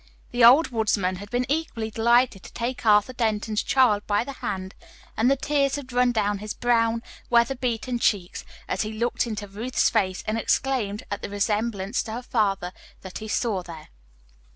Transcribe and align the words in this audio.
The 0.31 0.43
old 0.43 0.69
woodsman 0.71 1.17
had 1.17 1.29
been 1.29 1.45
equally 1.47 1.91
delighted 1.91 2.41
to 2.41 2.53
take 2.53 2.87
Arthur 2.87 3.13
Denton's 3.13 3.61
child 3.61 4.01
by 4.07 4.23
the 4.23 4.31
hand, 4.33 4.73
and 5.15 5.29
the 5.29 5.35
tears 5.35 5.75
had 5.75 5.93
run 5.93 6.11
down 6.11 6.39
his 6.39 6.55
brown, 6.55 7.03
weather 7.29 7.53
beaten 7.53 7.99
cheeks 7.99 8.43
as 8.67 8.81
he 8.81 8.93
looked 8.93 9.27
into 9.27 9.47
Ruth's 9.47 9.91
face 9.91 10.23
and 10.25 10.39
exclaimed 10.39 11.03
at 11.11 11.21
the 11.21 11.29
resemblance 11.29 12.01
to 12.01 12.13
her 12.13 12.23
father 12.23 12.73
that 13.03 13.19
he 13.19 13.27
saw 13.27 13.61
there. 13.61 13.89